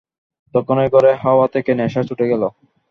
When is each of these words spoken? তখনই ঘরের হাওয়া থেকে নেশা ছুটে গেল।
তখনই 0.53 0.87
ঘরের 0.93 1.15
হাওয়া 1.23 1.45
থেকে 1.53 1.71
নেশা 1.79 2.01
ছুটে 2.07 2.25
গেল। 2.31 2.43